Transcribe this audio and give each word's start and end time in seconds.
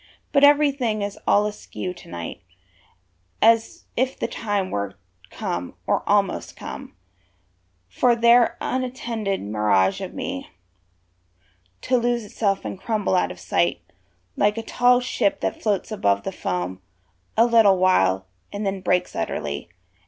But 0.31 0.43
everything 0.43 1.03
is 1.03 1.19
all 1.27 1.45
askew 1.45 1.93
to 1.93 2.09
night, 2.09 2.41
As 3.39 3.85
if 3.95 4.17
the 4.17 4.27
time 4.27 4.71
were 4.71 4.97
come, 5.29 5.75
or 5.85 6.01
almost 6.09 6.55
come, 6.57 6.95
For 7.87 8.15
their 8.15 8.57
untenanted 8.59 9.43
mirage 9.43 10.01
of 10.01 10.15
me 10.15 10.49
To 11.81 11.97
lose 11.97 12.25
itself 12.25 12.65
and 12.65 12.79
crumble 12.81 13.13
out 13.15 13.29
of 13.31 13.39
sight, 13.39 13.79
Like 14.35 14.57
a 14.57 14.63
tall 14.63 15.01
ship 15.01 15.39
that 15.41 15.61
floats 15.61 15.91
above 15.91 16.23
the 16.23 16.31
foam 16.31 16.81
A 17.37 17.45
little 17.45 17.77
while, 17.77 18.25
and 18.51 18.65
then 18.65 18.81
breaks 18.81 19.15
utterly. 19.15 19.69